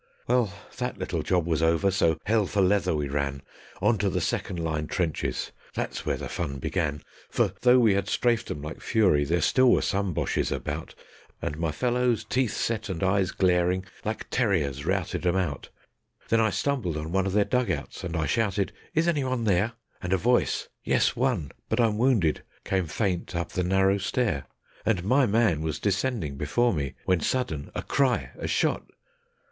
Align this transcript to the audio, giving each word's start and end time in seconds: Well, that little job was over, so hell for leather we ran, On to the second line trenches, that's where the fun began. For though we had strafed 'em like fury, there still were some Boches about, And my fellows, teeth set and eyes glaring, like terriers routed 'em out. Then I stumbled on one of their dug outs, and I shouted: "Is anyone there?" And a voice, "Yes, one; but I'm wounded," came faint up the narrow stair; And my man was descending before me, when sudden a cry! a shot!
Well, 0.27 0.51
that 0.79 0.97
little 0.97 1.21
job 1.21 1.45
was 1.45 1.61
over, 1.61 1.91
so 1.91 2.17
hell 2.25 2.47
for 2.47 2.59
leather 2.63 2.95
we 2.95 3.07
ran, 3.07 3.43
On 3.83 3.99
to 3.99 4.09
the 4.09 4.19
second 4.19 4.57
line 4.57 4.87
trenches, 4.87 5.51
that's 5.75 6.07
where 6.07 6.17
the 6.17 6.27
fun 6.27 6.57
began. 6.57 7.03
For 7.29 7.53
though 7.61 7.77
we 7.77 7.93
had 7.93 8.07
strafed 8.07 8.49
'em 8.49 8.63
like 8.63 8.81
fury, 8.81 9.25
there 9.25 9.41
still 9.43 9.71
were 9.71 9.83
some 9.83 10.11
Boches 10.11 10.51
about, 10.51 10.95
And 11.39 11.59
my 11.59 11.71
fellows, 11.71 12.23
teeth 12.23 12.55
set 12.57 12.89
and 12.89 13.03
eyes 13.03 13.29
glaring, 13.29 13.85
like 14.03 14.27
terriers 14.31 14.87
routed 14.87 15.23
'em 15.27 15.35
out. 15.35 15.69
Then 16.29 16.39
I 16.39 16.49
stumbled 16.49 16.97
on 16.97 17.11
one 17.11 17.27
of 17.27 17.33
their 17.33 17.45
dug 17.45 17.69
outs, 17.69 18.03
and 18.03 18.17
I 18.17 18.25
shouted: 18.25 18.73
"Is 18.95 19.07
anyone 19.07 19.43
there?" 19.43 19.73
And 20.01 20.13
a 20.13 20.17
voice, 20.17 20.67
"Yes, 20.83 21.15
one; 21.15 21.51
but 21.69 21.79
I'm 21.79 21.99
wounded," 21.99 22.41
came 22.65 22.87
faint 22.87 23.35
up 23.35 23.49
the 23.51 23.63
narrow 23.63 23.99
stair; 23.99 24.47
And 24.83 25.03
my 25.03 25.27
man 25.27 25.61
was 25.61 25.77
descending 25.79 26.37
before 26.37 26.73
me, 26.73 26.95
when 27.05 27.19
sudden 27.19 27.69
a 27.75 27.83
cry! 27.83 28.31
a 28.39 28.47
shot! 28.47 28.87